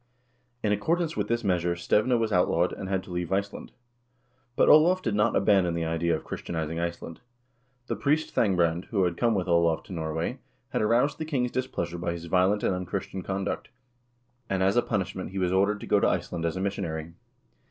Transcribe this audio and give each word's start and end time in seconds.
In 0.63 0.71
accord 0.71 0.99
ance 0.99 1.15
with 1.15 1.27
this 1.27 1.43
measure 1.43 1.75
Stevne 1.75 2.17
was 2.19 2.31
outlawed, 2.31 2.73
and 2.73 2.89
had 2.89 3.03
to 3.03 3.11
leave 3.11 3.31
Ice 3.31 3.53
land. 3.53 3.71
But 4.55 4.67
Olav 4.67 5.03
did 5.03 5.13
not 5.13 5.35
abandon 5.35 5.75
the 5.75 5.85
idea 5.85 6.15
of 6.15 6.23
Christianizing 6.23 6.79
Iceland. 6.79 7.19
The 7.85 7.95
priest 7.95 8.33
Thangbrand, 8.33 8.85
who 8.85 9.03
had 9.03 9.15
come 9.15 9.35
with 9.35 9.47
Olav 9.47 9.83
to 9.83 9.93
Norway, 9.93 10.39
had 10.69 10.81
aroused 10.81 11.19
the 11.19 11.25
king's 11.25 11.51
displeasure 11.51 11.99
by 11.99 12.13
his 12.13 12.25
violent 12.25 12.63
and 12.63 12.73
unchristian 12.73 13.21
conduct, 13.21 13.69
and 14.49 14.63
as 14.63 14.75
a 14.75 14.81
punishment 14.81 15.29
he 15.29 15.37
was 15.37 15.53
ordered 15.53 15.79
to 15.81 15.85
go 15.85 15.99
to 15.99 16.09
Iceland 16.09 16.45
as 16.45 16.57
a 16.57 16.61
missionary. 16.61 17.13